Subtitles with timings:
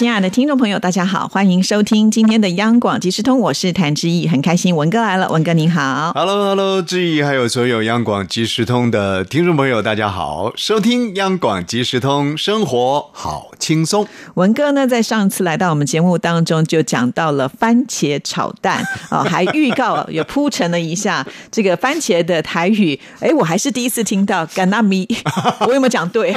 [0.00, 6.12] 亲爱的听众朋友，大家好，欢迎收听今天的央广即时通，我是谭志毅，很开心文哥来了，文哥您好。
[6.14, 14.08] Hello，Hello，志毅，还有所有央广即时通的听众朋友，大家好，收听央广即时通，生活好轻松。
[14.36, 22.98] 文哥呢，在上次来到我们节目当中，就讲到了番茄炒蛋啊、还预告也铺陈了一下这个番茄的台语。
[23.20, 25.06] 哎，我还是第一次听到 g a n a m i
[25.68, 26.34] 我有没有讲对？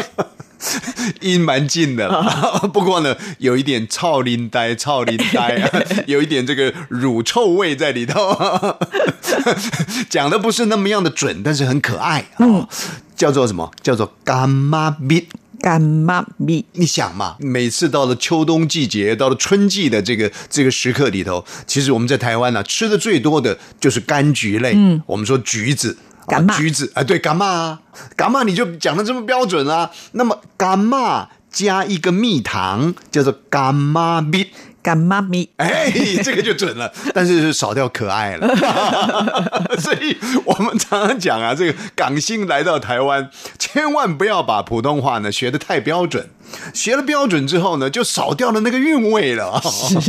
[1.22, 8.36] 音蛮近的啦， 不过呢，有一点操林呆，操林呆、啊， 有一点这个乳臭味在里头，
[10.10, 12.68] 讲的不是那么样的准，但是很可爱啊、嗯
[13.16, 13.72] 叫做什么？
[13.82, 15.28] 叫做干妈咪。
[15.62, 24.74] 干妈咪，你想嘛，每次到了秋冬季节，到了春季的这个这个时刻里头，其实我们在台湾呢、吃的最多的就是柑橘类。
[24.76, 25.98] 嗯，我们说橘子。
[26.58, 27.82] 橘子啊，对，干嘛啊，
[28.16, 29.92] 干嘛你就讲的这么标准啊。
[30.14, 34.48] 那么干嘛加一个蜜糖，叫做干嘛蜜，
[34.84, 35.90] 干妈咪，哎，
[36.24, 38.48] 这个就准了， 但是少掉可爱了。
[39.80, 46.30] 所以我们常常讲啊，这个港星来到台湾，千万不要把普通话呢学的太标准。
[46.72, 49.60] 学了标准之后呢，就少掉了那个韵味了。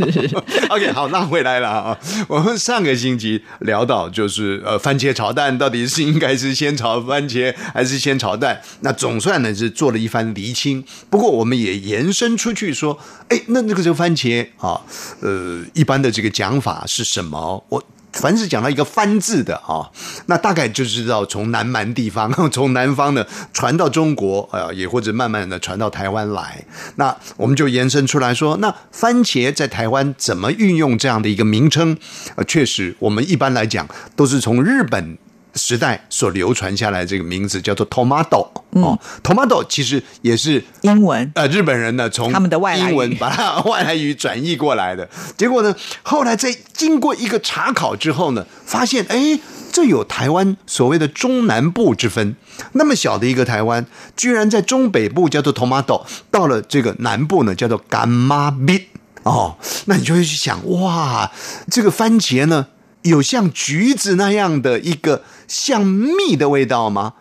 [0.69, 1.97] OK，好，那回来了啊。
[2.27, 8.61] 我们上个星期聊到，就是呃，番茄炒蛋到底是应该是先炒番茄还是先炒蛋？
[8.81, 10.83] 那总算呢是做了一番厘清。
[11.09, 14.81] 不过我们也延伸出去说，哎，那那个这个番茄啊，
[15.21, 17.63] 呃，一般的这个讲法是什么？
[17.69, 17.83] 我。
[18.15, 19.91] 凡是讲到一个“番”字的啊，
[20.27, 26.63] 那大概就知道从南蛮地方， 从南方呢传到中国，呃，也或者慢慢的传到台湾来。
[26.95, 31.97] 那我们就延伸出来说，那番茄在台湾怎么运用这样的一个名称？
[32.37, 33.85] 呃，确实，我们一般来讲
[34.15, 35.17] 都是从日本。
[35.55, 41.31] 时代所流传下来这个名字叫做 tomato 哦、t o m a t o 其实也是英文。
[41.33, 45.73] 呃，日本人呢从他们的外英文把它外来语转译过来的，结果呢，
[46.03, 49.39] 后来在经过一个查考之后呢，发现哎，
[49.71, 52.35] 这有台湾所谓的中南部之分。
[52.73, 53.85] 那么小的一个台湾，
[54.17, 58.87] 居然在中北部叫做 tomato，到了这个南部呢叫做干妈蜜
[59.23, 59.55] 哦，
[59.85, 61.31] 那你就会去想，哇，
[61.71, 62.67] 这个番茄呢，
[63.05, 67.13] 有像橘子那样的一个像蜜的味道吗？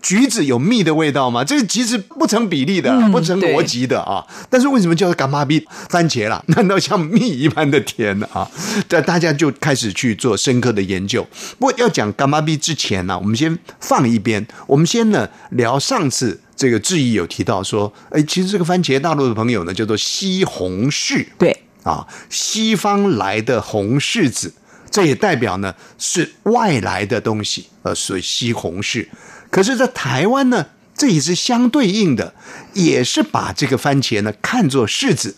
[0.00, 1.42] 橘子有蜜的味道吗？
[1.42, 4.22] 这个其实不成比例的，不成逻辑的啊。
[4.50, 6.44] 但是为什么叫干妈蜜番茄啦？
[6.48, 8.46] 难道像蜜一般的甜啊？
[8.86, 11.26] 这大家就开始去做深刻的研究。
[11.58, 24.52] 不过要讲干妈蜜之前呢、我们先放一边，我们先呢聊上次这个质疑有提到说，哎，其实这个番茄大陆的朋友呢叫做西红柿，对，啊，西方来的红柿子，
[24.94, 29.08] 这也代表呢是外来的东西，呃，所以西红柿。
[29.50, 30.66] 可是，在台湾呢，
[30.96, 32.32] 这也是相对应的，
[32.74, 35.34] 也是把这个番茄呢看作柿子。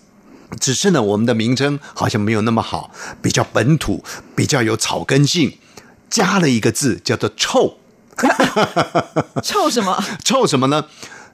[0.60, 2.90] 只是呢，我们的名称好像没有那么好，
[3.22, 5.56] 比较本土，比较有草根性，
[6.10, 7.78] 加了一个字叫做“臭”。
[9.42, 10.04] 臭什么？
[10.22, 10.84] 臭什么呢？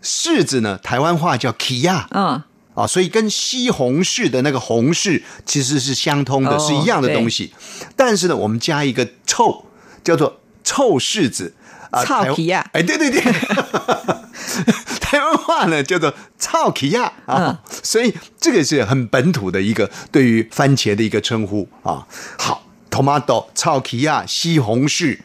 [0.00, 2.06] 柿子呢，台湾话叫 “kia”。
[2.12, 2.44] 嗯，
[2.74, 7.52] 啊，所以跟西红柿的那个红柿其实是相通的，哦是一样的东西。
[7.96, 9.66] 但是呢，我们加一个臭，
[10.02, 11.54] 叫做臭柿子
[11.90, 13.20] 啊，台湾臭皮呀哎，对对对，
[15.00, 22.06] 台湾话呢叫做臭皮亚啊，所以这个是很本土的一个对于番茄的一个称呼啊。
[22.38, 25.18] 好，tomato 臭皮亚西红柿。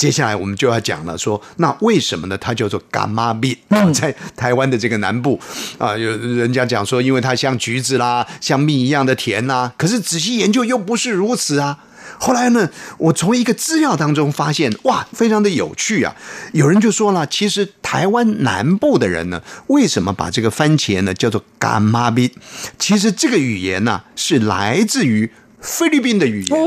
[0.00, 2.38] 接下来我们就要讲了，说那为什么呢？
[2.38, 3.54] 它叫做干妈蜜，
[3.92, 5.38] 在台湾的这个南部
[5.76, 11.80] 啊，有人家讲说，因为它像橘子啦，像蜜一样的甜呐、可是仔细研究又不是如此啊。
[12.18, 16.16] 后来呢，我从一个资料当中发现，哇，非常的有趣啊！
[16.52, 22.30] 有人就说了，其实台湾南部的人呢，为什么把这个番茄呢叫做干妈蜜？
[22.78, 26.58] 其实这个语言呢、是来自于菲律宾的语言。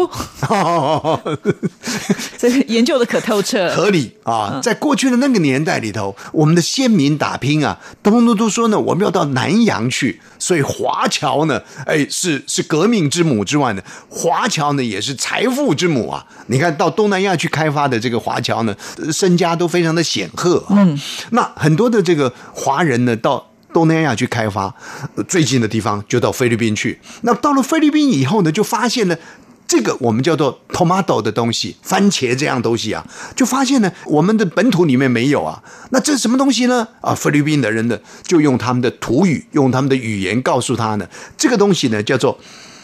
[0.49, 1.19] 哦，
[2.37, 3.73] 这研究的可透彻。
[3.75, 16.25] 合理啊，在过去的那个年代里头，我们的先民打拼啊，通通都说呢，我们要到南洋去，所以华侨呢，哎，是是革命之母之外呢，华侨呢也是财富之母啊。
[16.47, 20.75] 你看到东南亚去开发的这个华侨呢，呃身家都非常的显赫、啊。
[20.77, 20.99] 嗯，
[21.31, 24.73] 那很多的这个华人呢，到东南亚去开发，
[25.15, 26.99] 呃最近的地方就到菲律宾去。
[27.23, 29.17] 那到了菲律宾以后呢，就发现呢。
[29.65, 33.03] 这个我们叫做 tomato 的东西，番茄这样东西啊，
[33.33, 35.63] 就发现呢，我们的本土里面没有啊。
[35.89, 36.87] 那这是什么东西呢？
[37.01, 42.37] 啊，菲律宾的人呢，就用他们的土语，用他们的语言告诉他呢，这个东西呢叫做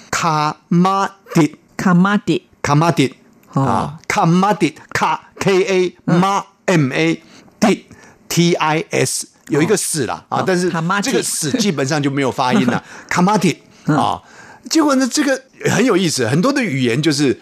[0.09, 3.13] 卡马迪，卡马迪，卡马迪
[3.53, 7.21] 啊，卡马迪，卡 K A 马 M A
[7.59, 7.85] 迪
[8.29, 10.71] T I S 有一个死了啊，但是
[11.03, 14.21] 这个死基本上就没有发音了， 卡马提啊。
[14.69, 15.41] 结果呢，这个
[15.71, 17.39] 很有意思，很多的语言就是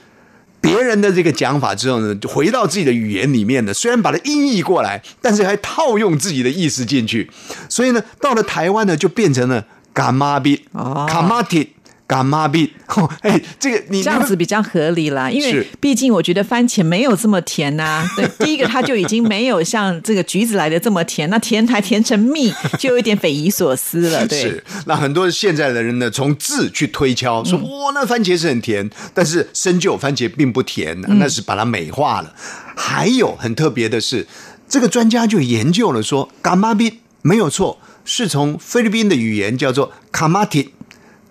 [0.61, 7.29] 别人的这个讲法之后呢，就回到自己的语言里面呢，虽然把它音译过来，但是还套用自己的意思进去，
[7.67, 10.65] 所以呢，到了台湾呢，就变成了卡马比
[11.07, 11.73] 卡马蒂。
[12.07, 12.71] 干妈币，
[13.21, 18.07] 哎，这个你这样子比较合理啦，因为毕竟我觉得番茄没有这么甜呐。
[18.15, 22.49] 对，第一个它就已经没有像这个橘子来的这么甜，那甜还甜成蜜，
[22.79, 24.25] 就有一点匪夷所思了。
[24.25, 24.63] 对，是。
[24.85, 32.33] 那很多现在的人呢，从字去推敲，说哇，那番茄是很甜，但是深究番茄并不甜，那是把它美化了。
[32.77, 34.25] 还有很特别的是，
[34.69, 40.69] 这个专家就研究了说，干妈币没有错，是从菲律宾的语言叫做卡马蒂。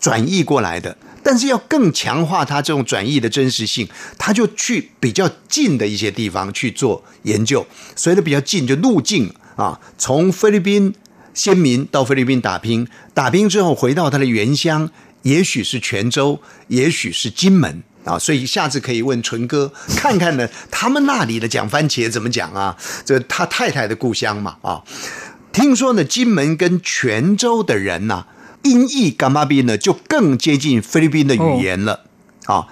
[0.06, 7.66] 转译过来的，但是要更强化它这种转译的真实性，他就去比较近的一些地方去做研究。
[7.96, 10.94] 所以的比较近，就路径啊，从菲律宾
[11.34, 14.88] 先民到菲律宾打拼，打拼之后回到他的原乡，
[15.22, 18.16] 也许是泉州，也许是金门啊。
[18.16, 22.76] 所以下次可以问纯哥看看呢，他们那里的讲番茄怎么讲啊？
[23.04, 24.84] 这他太太的故乡嘛啊。
[25.52, 28.26] 听说呢，金门跟泉州的人呢。
[28.66, 32.00] 音译噶玛宾呢，就更接近菲律宾的语言了。
[32.46, 32.66] 啊，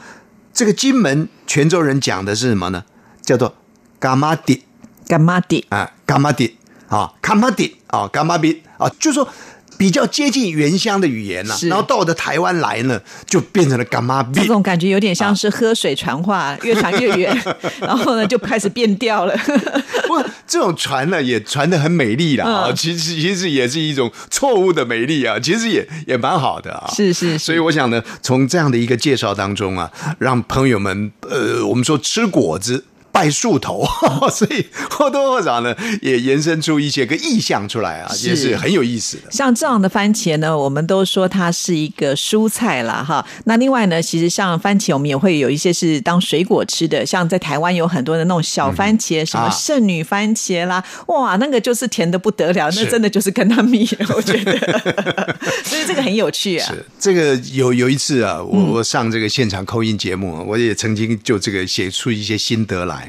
[0.53, 2.85] 这个金门泉州人讲的是什么呢？
[3.23, 3.55] 叫做
[3.99, 4.65] 噶玛迪，
[5.09, 6.57] 噶玛迪啊，噶玛迪
[6.89, 9.29] 啊，噶玛迪啊，噶玛宾啊，就说。
[9.77, 14.41] 比较接近原乡的语言了，然后到的台湾来呢，就变成了干妈币。
[14.41, 17.43] 这种感觉有点像是喝水传话，越传越远，
[17.81, 19.37] 然后呢就开始变调了。
[20.07, 26.91] 不，这种传呢也传的很美丽了啊，其实其实也是一种错误的美丽啊，其实也也蛮好的啊。
[26.95, 32.85] 是是，所以我想呢，从这样的一个介绍当中啊，让朋友们呃，我们说吃果子。
[33.15, 33.87] 拜树头，
[34.29, 35.73] 所以或多或少呢，
[36.03, 39.31] 也延伸出一些个意象出来啊，也是很有意思的。
[39.31, 43.25] 像这样的番茄呢，我们都说它是一个蔬菜啦，哈。
[43.45, 55.35] 那另外呢，其实像番茄，我们也会有一些是当水果吃的，像在台湾有很多的那种小番茄，什么圣女番茄啦，哇，那个就是甜的不得了，那真的就是跟它蜜， 我觉得。
[55.63, 56.67] 所以这个很有趣啊。
[56.69, 63.04] 是这个有有一次啊，我我上这个现场扣音节目，我也曾经就这个写出一些心得来。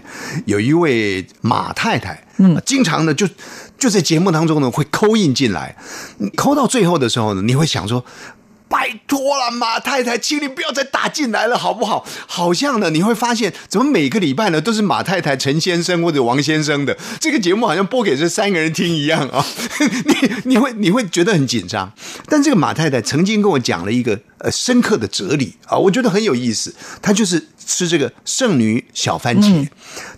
[0.45, 3.27] 有一位马太太，嗯，经常呢就
[3.77, 5.75] 就在节目当中呢会扣印进来，
[6.35, 8.05] 扣到最后的时候呢，你会想说。
[8.67, 12.03] 拜托了，马太太，请你不要再打进来了，好不好？
[12.25, 19.45] 好像呢，你会发现，怎么每个礼拜呢都是马太太、陈先生或者王先生的这个节目，好像播给这三个人听一样啊！
[20.05, 20.15] 你
[20.45, 21.93] 你会你会觉得很紧张。
[22.27, 26.73] 但这个马太太曾经跟我讲了一个呃深刻的哲理啊，我觉得很有意思。
[27.01, 29.67] 他就是吃这个圣女小番茄，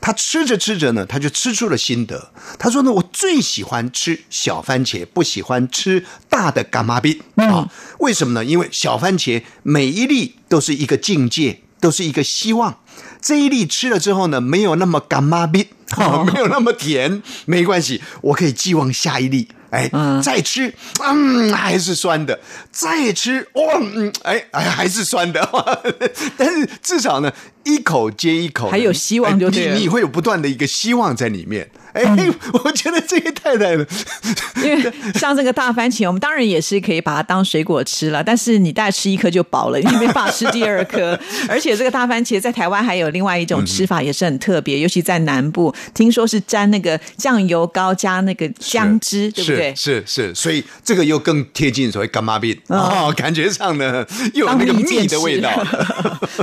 [0.02, 2.32] 他吃着吃着呢，他就吃出了心得。
[2.60, 7.70] 他说呢，我最喜欢吃小番茄，不喜欢吃大的干妈币啊？
[8.00, 8.44] 为什么呢？
[8.44, 12.80] 因为小番茄每一粒都是一个境界，都是一个希望。
[13.22, 15.68] 这一粒吃了之后呢，没有那么干妈逼，
[16.34, 19.48] 没有那么甜，没关系，我可以寄望下一粒。
[19.70, 19.90] 哎，
[20.24, 20.74] 再吃，
[21.04, 22.34] 嗯，还是酸的；
[22.72, 25.50] 再吃，哦，嗯，哎，哎，还是酸的。
[26.38, 27.32] 但是至少呢，
[27.64, 31.70] 一口接一口，还有希望，就你你会有不断的一个希望在里面。
[31.98, 32.30] 哎，
[32.64, 33.86] 我觉得这个太太呢，
[34.64, 41.20] 因为像这个大番茄，我们当然也是可以把它当水果吃了，但是你大概吃一颗就饱了， 你没法吃第二颗。
[41.50, 49.74] 而且这个大番茄在台湾还有另外一种吃法，也是很特别， 尤其在南部，听说是沾那个酱油膏加那个姜汁，对不对？
[49.76, 55.50] 是是，所以这个又更贴近所谓干妈病哦，感觉上呢又有那个蜜的味道。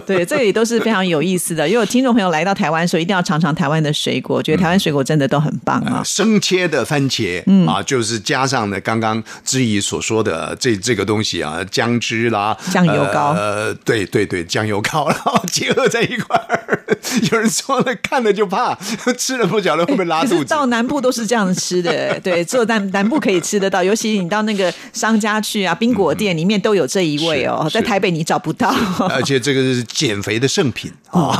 [0.06, 1.68] 对，这里都是非常有意思的。
[1.68, 5.43] 如果听众朋友来到台湾的时候，一定要尝尝台湾的水果，觉得台湾水果真的都。
[5.44, 6.02] 很棒啊！
[6.02, 16.84] 生切的番茄，嗯啊，就是加上呢刚刚知怡所说的这这个东西啊，姜汁啦，酱油膏，呃，对对对，酱油膏， 然后结合在一块儿，
[17.30, 18.74] 有人说了，看了就怕，
[19.18, 20.44] 吃了不晓得会不会拉肚子。
[20.46, 28.74] 到南部都是这样吃的， 对，只有南南部可以吃得到，尤其你到那个商家去啊，冰果店里面都有这一味哦，是在台北你找不到。
[29.10, 31.36] 而且这个是减肥的圣品 啊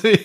[0.00, 0.16] 所以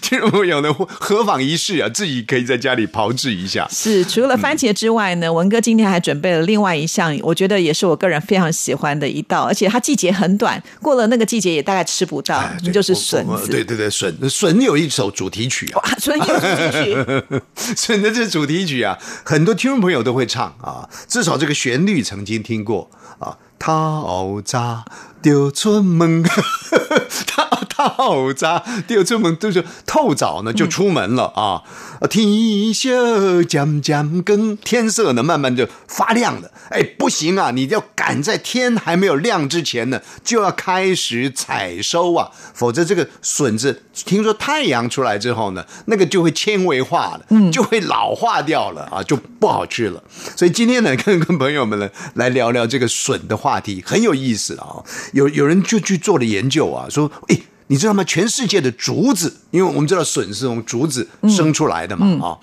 [0.00, 3.68] 听众朋友呢，何妨一试啊，自己可以在家里炮制一下。
[3.70, 13.48] 是，除了番茄之外呢，文哥今天还准备了另外一项，我觉得也是我个人非常喜欢的一道，而且它季节很短，过了那个季节也大概吃不到，哎那就是笋子。
[13.48, 17.42] 对对对，笋笋有一首主题曲啊，笋有主题曲，
[17.76, 23.36] 笋的这主题曲啊，很多听众朋友都会唱啊，至少这个旋律曾经听过啊。
[23.56, 24.84] 透早
[25.22, 27.42] 就出门，透
[27.76, 31.62] 透早就出门，就是透早呢就出门了啊。
[32.08, 36.50] 天色渐渐更，天色呢慢慢就发亮了。
[36.70, 50.02] 哎，不行啊，你要赶在天还没有亮之前呢，就要开始采收啊，否则这个笋子，听说太阳出来之后呢，那个就会纤维化了，嗯，就会老化掉了啊，就不好吃了。
[50.36, 54.84] 所以今天呢，跟跟朋友们呢来聊聊这个笋的话题，很有意思啊。
[55.12, 57.38] 有有人就去做了研究啊，说，哎。
[57.74, 58.04] 你知道吗？
[58.04, 62.38] 全世界的竹子，因为我们知道笋是从竹子生出来的嘛，啊、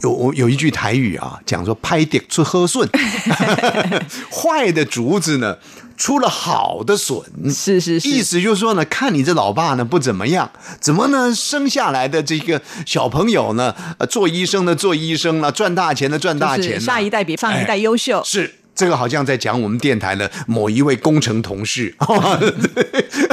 [0.00, 2.88] 有我有一句台语啊，讲说“拍点出喝笋”，
[4.32, 5.58] 坏的竹子呢
[5.98, 10.50] 出了好的笋，是是是，意思就是说呢，看你这老爸呢不怎么样，
[10.80, 18.22] 怎么呢生下来的这个小朋友呢，呃，做医生的做医生了，赚大钱的赚大钱了，就是下一代比上一代优秀。
[18.24, 21.94] 是这个好像在讲我们电台的某一位工程同事，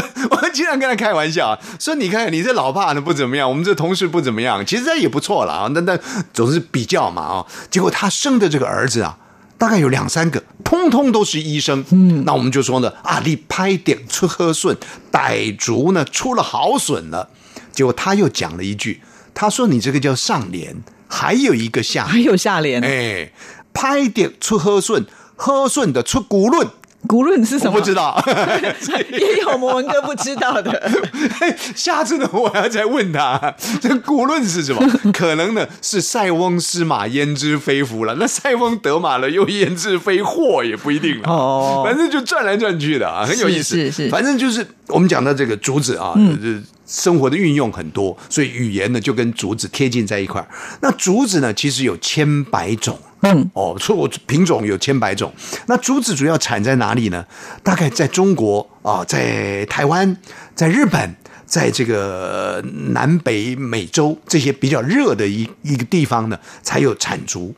[0.49, 5.69] 我经常跟他开玩笑说：“你看你这老爸呢不怎么样，我们这同事不怎么样，其实他也不错了啊。
[5.73, 5.97] 那那
[6.33, 7.45] 总是比较嘛啊。
[7.69, 9.15] 结果他生的这个儿子啊，
[9.59, 11.85] 大概有两三个，通通都是医生。
[11.91, 14.75] 嗯，那我们就说呢，啊，你拍点出喝顺，
[15.11, 17.29] 傣族呢出了好笋了。
[17.71, 19.01] 结果他又讲了一句，
[19.35, 20.75] 他说你这个叫上联，
[21.07, 23.31] 还有一个下还有下联，哎，
[23.71, 26.67] 拍点出喝顺，喝顺的出轱辘，
[27.07, 27.71] 轱辘是什么？
[27.73, 28.21] 我不知道。
[29.11, 30.91] 也有我们文哥不知道的。
[31.75, 34.81] 下次呢，我要再问他， 这古论是什么？
[35.13, 38.15] 可能呢是塞翁失马焉知非福了。
[38.19, 41.29] 那塞翁得马了，又焉知非祸也不一定了。
[41.29, 43.75] 哦反正就转来转去的啊，很有意思。
[43.75, 46.63] 是是是反正就是我们讲到这个竹子啊，嗯。
[46.89, 50.47] 生活的运用很多，所以语言呢就跟竹子贴近在一块儿。
[50.81, 55.31] 那竹子呢，其实有千百种，嗯，哦，错品种有千百种。
[55.67, 57.23] 那竹子主要产在哪里呢？
[57.61, 60.17] 大概在中国啊，在台湾，
[60.55, 61.15] 在日本，
[61.45, 62.59] 在这个
[62.93, 67.53] 南北美洲这些比较热的一一个地方呢，才有产竹。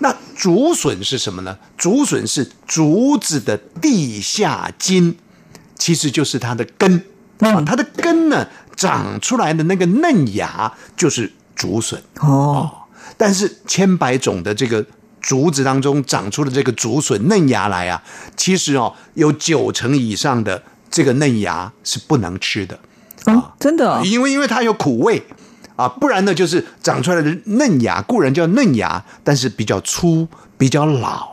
[0.00, 1.56] 那竹笋是什么呢？
[1.78, 5.16] 竹笋是竹子的地下茎，
[5.78, 7.02] 其实就是它的根
[7.38, 12.02] 啊，它的根呢长出来的那个嫩芽就是竹笋。
[12.20, 12.70] 哦，
[13.16, 14.84] 但是千百种的这个
[15.20, 18.02] 竹子当中长出的这个竹笋嫩芽来啊，
[18.36, 22.78] 其实哦有九成以上的这个嫩芽是不能吃的，
[23.26, 25.24] 哦，真的哦，因为因为它有苦味
[25.76, 31.28] 啊，不然呢就是长出来的嫩芽固然叫嫩芽，但是比较粗比较老，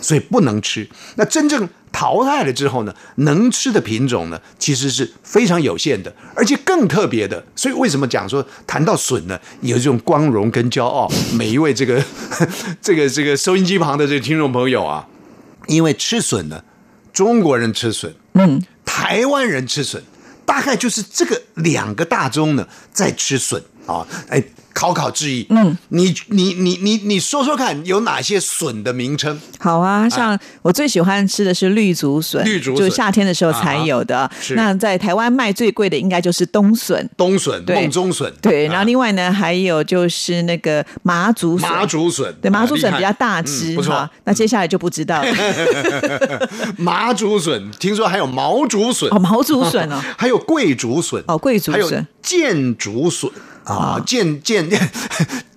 [0.00, 0.88] 所以不能吃。
[1.16, 7.44] 那真正淘汰了之后呢，能吃的品种呢，其实是非常有限的，而且更特别的。
[7.54, 11.10] 所以为什么讲说谈到笋呢，有这种光荣跟骄傲？
[11.34, 12.02] 每一位这个
[12.80, 15.06] 这个这个收音机旁的这个听众朋友啊，
[15.66, 16.64] 因为吃笋呢，
[17.12, 20.02] 中国人吃笋，嗯，台湾人吃笋，
[20.46, 24.42] 大概就是这个两个大宗呢在吃笋啊，哎。
[24.74, 29.38] 考考志毅，嗯，你你你你你说说看，有哪些笋的名称？
[29.58, 32.76] 好啊，像我最喜欢吃的是绿竹笋，绿竹笋。
[32.76, 34.28] 就是夏天的时候才有的。
[34.40, 34.54] 是。
[34.54, 37.76] 那在台湾卖最贵的应该就是冬笋，冬笋、对。
[37.76, 38.66] 梦中笋，对。
[38.66, 38.72] 啊。
[38.72, 44.08] 然后另外呢，还有就是那个麻竹笋，麻竹笋，对，麻竹笋比较大只，嗯不错。
[44.24, 45.22] 那接下来就不知道。
[45.22, 45.28] 了。
[46.78, 49.10] 麻竹笋，听说还有毛竹笋。
[49.10, 53.30] 哦，毛竹笋哦， 还有桂竹笋，哦桂竹还有笋箭竹笋
[53.64, 54.90] 啊，见见见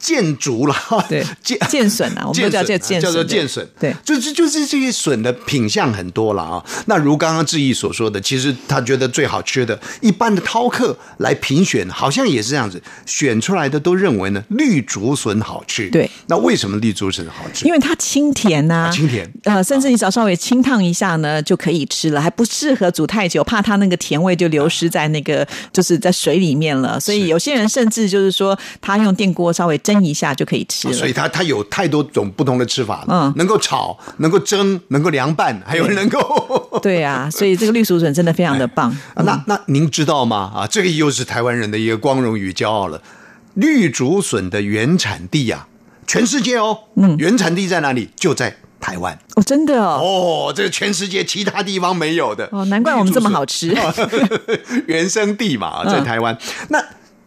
[0.05, 0.75] 箭竹了，
[1.09, 3.95] 对箭剑笋啊，我们都叫这剑笋，叫做对剑笋，对。
[4.05, 6.63] 就是就是这些笋的品相很多了啊。
[6.85, 15.89] 那如刚刚志毅所说的，其实他觉得最好吃的，一般的饕客来评选，好像也是这样子，选出来的都认为呢绿竹笋好吃。
[15.89, 17.65] 对，那为什么绿竹笋好吃？
[17.65, 26.99] 因为它清甜呐、啊清甜呃，甚至你只要稍微清烫一下呢，就可以吃了，还不适合煮太久，怕它那个甜味就流失在那个就是在水里面了。
[26.99, 30.93] 所以有些人甚至就是说，他用电锅稍微蒸蒸一下就可以吃了。
[30.93, 36.19] 所以它它有太多种不同的吃法，嗯能够炒，能够蒸，能够凉拌，还有能够。
[36.83, 38.89] 对啊，所以这个绿竹笋真的非常的棒。
[39.13, 40.51] 啊那那您知道吗？
[40.53, 43.01] 啊，这个又是台湾人的一个光荣与骄傲了。
[43.53, 45.67] 绿竹笋的原产地啊，
[46.05, 48.09] 全世界哦，嗯，原产地在哪里？
[48.17, 53.73] 就在台湾哦，真的哦，哦，这个全世界其他地方没有的哦，难怪我们这么好吃。
[54.87, 56.37] 原生地嘛，嗯在台湾。
[56.69, 56.83] 那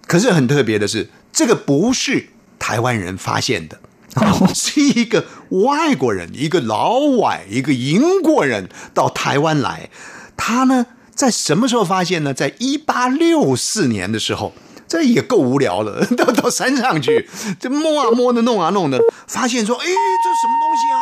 [0.06, 3.78] 可是很特别的是，这个不是台湾人发现的。
[4.14, 9.90] 哦是一个外国人，一个老外，一个英国人到台湾来。
[10.36, 12.32] 他呢，在什么时候发现呢？
[12.34, 14.54] 在一八六四年的时候，
[14.88, 17.28] 这也够无聊了， 到到山上去，
[17.60, 20.98] 这摸啊摸的，弄啊弄的，发现说，哎，这什么东西啊？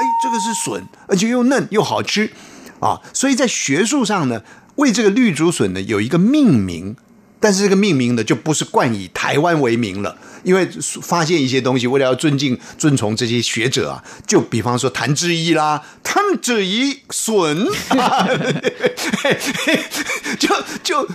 [0.00, 2.30] 哎，这个是笋，而且又嫩又好吃
[2.80, 3.00] 啊！
[3.12, 4.42] 所以在学术上呢，
[4.76, 6.96] 为这个绿竹笋呢有一个命名，
[7.40, 10.68] 但是这个命名呢就不是冠以台湾为名了，因为
[11.02, 17.66] 发现一些东西，为了要尊敬遵从这些学者啊，就比方说谭志毅啦，谭志毅笋，
[20.38, 20.48] 就
[20.82, 21.08] 就。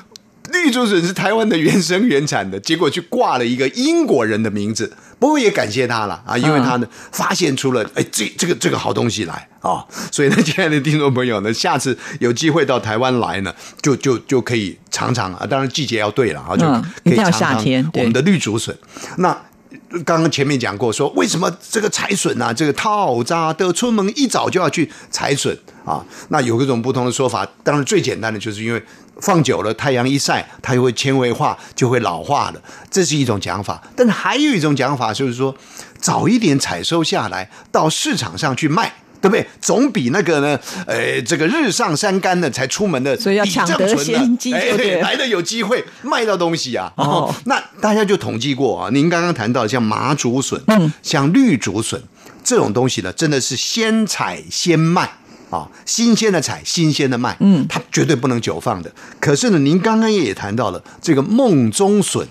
[0.52, 4.96] 绿竹笋是台湾的原生原产的，结果去挂了一个英国人的名字。
[5.20, 18.78] 不过也感谢他了啊，因为他呢发现出了哎这这个这个好东西来啊， 所以呢，亲爱的听众朋友呢，下次有机会到台湾来呢，就就就可以尝尝啊，当然季节要对了啊，就嗯可以一定要尝尝夏天我们的绿竹笋。
[19.18, 19.36] 那
[20.06, 26.04] 刚刚前面讲过，说为什么这个采笋啊，这个套扎的出门一早就要去采笋啊？
[26.30, 28.84] 那有各种不同的说法，当然最简单的就是因为
[29.22, 33.82] 放久了，太阳一晒，它就会纤维化，就会老化了，这是一种讲法。
[33.96, 35.56] 但是还有一种讲法就是说，
[36.00, 38.94] 早一点采收下来，到市场上去卖。
[39.24, 39.48] 对不对？
[39.62, 44.52] 总比那个呢，呃，这个日上三竿的才出门的，所以要抢得先机
[45.00, 46.92] 来的有机会卖到东西啊。
[46.98, 52.04] 哦哦，那大家就统计过啊，您刚刚谈到像麻竹笋，嗯，像绿竹笋
[52.44, 55.10] 这种东西呢，真的是先采先卖。
[55.54, 58.92] 啊，新鲜的采，新鲜的卖，嗯，它绝对不能久放的。
[59.20, 62.28] 可是呢，您刚刚也谈到了这个梦中笋，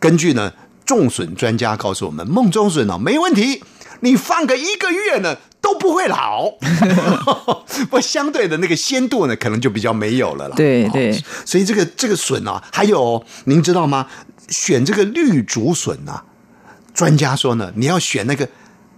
[0.00, 0.52] 根据呢
[0.84, 3.62] 种笋专家告诉我们，梦中笋哦没问题，
[4.00, 6.50] 你放个一个月呢都不会老，
[7.88, 10.54] 不相对的那个鲜度呢可能就比较没有了啦。
[10.54, 14.06] 哦对对所以这个这个笋啊，还有哦您知道吗？
[14.48, 16.24] 选这个绿竹笋啊，
[16.94, 18.48] 专家说呢，你要选那个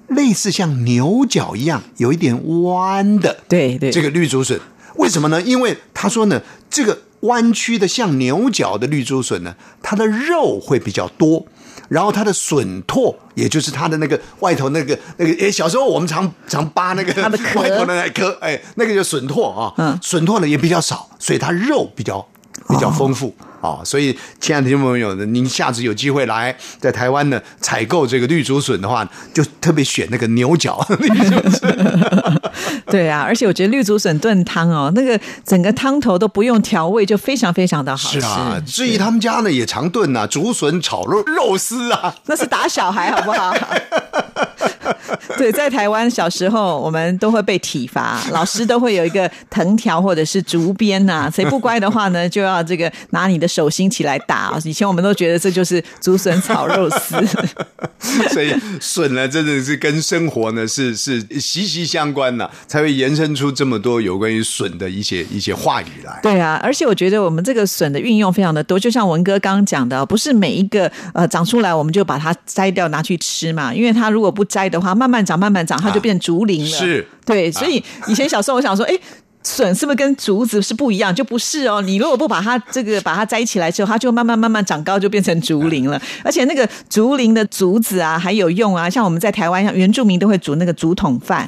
[0.08, 4.58] 类似像牛角一样有一点弯的，对对这个绿竹笋，
[4.96, 5.40] 为什么呢？
[5.42, 11.46] 因为他说呢，这个弯曲的像牛角的绿竹笋呢，它的肉会比较多。
[11.88, 17.10] 然后它的笋拓，也就是它的那个外头那个那个，诶，小时候我们常常扒那个
[17.58, 22.28] 外头的那颗，哎，那个叫笋拓啊，嗯笋拓呢也比较少，所以它肉比较
[22.68, 23.34] 比较丰富。
[23.60, 32.40] 啊、所以，亲爱的听众朋友呢，您下次有机会来在台湾呢采购这个绿竹笋的话，就特别选那个牛角 绿竹笋。
[32.86, 38.20] 对啊，而且我觉得绿竹笋炖汤哦，那个整个汤头都不用调味，就非常非常的好吃。
[38.20, 43.52] 是啊，至于他们家呢也常炖啊，竹笋炒肉肉丝啊，那是打小孩好不好？
[45.36, 54.58] 对，在台湾小时候我们都会被体罚， 老师都会有一个藤条或者是竹鞭呐、谁不乖的话呢，就要这个拿你的手心起来打。
[54.64, 57.16] 以前我们都觉得这就是竹笋炒肉丝。
[58.30, 66.18] 所以笋呢真的是跟生活呢是是息息相关呐、才会延伸出这么多有关于笋的一些一些话语来。
[66.22, 76.78] 对啊，而且我觉得我们这个笋的运用非常的多，就像文哥刚刚讲的，不是每一个呃长出来我们就把它摘掉拿去吃嘛，因为它如果不摘的话，慢慢长慢慢长，它就变竹林了。
[76.78, 78.98] 是对，所以以前小时候我想说，哎。
[79.44, 81.14] 笋是不是跟竹子是不一样？
[81.14, 81.80] 就不是哦。
[81.80, 85.98] 你如果不把它这个把它摘起来之后，它就慢慢慢慢长高，就变成竹林了。
[86.22, 88.90] 而且那个竹林的竹子啊，还有用啊。
[88.90, 91.46] 像我们在台湾，像原住民都会煮那个竹筒饭，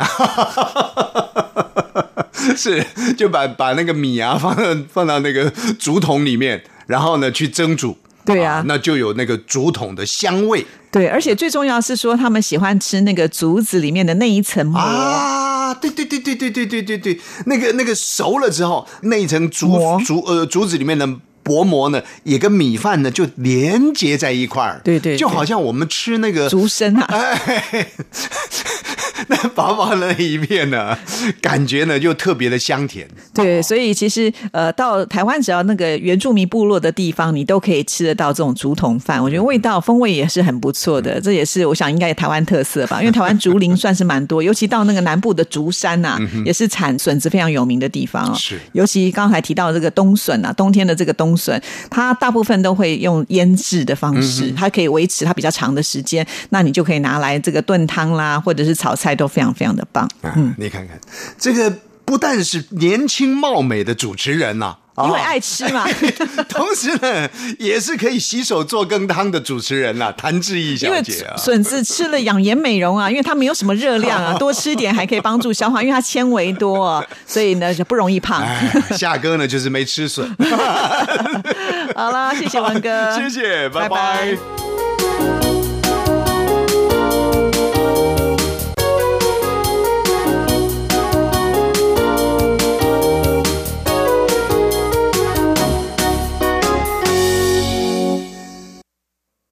[2.56, 2.82] 是，
[3.18, 7.98] 就把把那个米啊放到放到那个竹筒里面，然后呢去蒸煮。
[8.32, 14.78] 对啊那就有那个竹筒的香味对，而且最重要是说，他们喜欢吃那个竹子里面的那一层膜。
[14.80, 15.72] 啊！
[15.74, 21.08] 对对对对对对对对对，那个那个熟了之后，那一层竹竹呃竹子里面的
[21.44, 24.80] 薄膜呢，也跟米饭呢就连接在一块儿。
[24.82, 27.86] 对对对就好像我们吃那个竹笙啊，哎，
[29.28, 30.96] 那薄薄的那一片呢，
[31.40, 33.09] 感觉呢就特别的香甜。
[33.35, 39.22] 对，所以其实呃，到台湾只要那个原住民部落的地方，你都可以吃得到这种竹筒饭。
[39.22, 43.00] 我觉得味道风味也是很不错的，这也是我想应该台湾特色吧。
[43.00, 48.35] 因为台湾竹林算是蛮多，尤其到那个南部的竹山呐、也是产笋子非常有名的地方哦。
[48.37, 60.09] 是尤其刚才提到这个冬笋啊，冬天的这个冬笋，它大部分都会用腌制的方式，它可以维持它比较长的时间，那你就可以拿来这个炖汤啦，或者是炒菜都非常非常的棒。
[60.23, 60.99] 啊，你看看
[61.38, 61.73] 这个，
[62.05, 65.87] 不但是年轻貌美的主持人呐、啊，因为爱吃嘛，
[66.49, 71.37] 同时呢，也是可以洗手做羹汤的主持人呐、谭志毅小姐啊。
[71.37, 78.42] 笋子吃了养颜美容啊，因为它没有什么热量啊， 多吃一点还可以帮助消化，因为它纤维多、啊，所以呢就不容易胖。
[78.42, 80.29] 哎，夏哥呢就是没吃笋，
[81.94, 83.88] 好了，谢谢文哥，谢谢，拜。
[83.88, 85.49] 拜拜